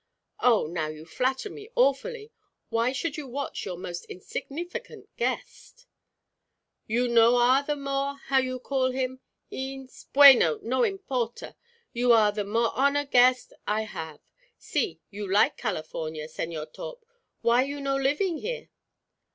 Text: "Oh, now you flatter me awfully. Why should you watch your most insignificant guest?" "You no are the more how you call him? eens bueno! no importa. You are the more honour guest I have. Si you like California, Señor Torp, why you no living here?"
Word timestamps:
"Oh, 0.39 0.65
now 0.65 0.87
you 0.87 1.05
flatter 1.05 1.51
me 1.51 1.69
awfully. 1.75 2.31
Why 2.69 2.91
should 2.91 3.17
you 3.17 3.27
watch 3.27 3.65
your 3.65 3.77
most 3.77 4.05
insignificant 4.05 5.15
guest?" 5.15 5.85
"You 6.87 7.07
no 7.07 7.35
are 7.35 7.61
the 7.61 7.75
more 7.75 8.15
how 8.15 8.39
you 8.39 8.57
call 8.59 8.89
him? 8.89 9.19
eens 9.51 10.07
bueno! 10.11 10.57
no 10.63 10.81
importa. 10.83 11.55
You 11.93 12.13
are 12.13 12.31
the 12.31 12.43
more 12.45 12.73
honour 12.75 13.05
guest 13.05 13.53
I 13.67 13.81
have. 13.83 14.21
Si 14.57 14.99
you 15.11 15.31
like 15.31 15.55
California, 15.55 16.27
Señor 16.27 16.73
Torp, 16.73 17.05
why 17.41 17.61
you 17.61 17.79
no 17.79 17.95
living 17.95 18.39
here?" 18.39 18.69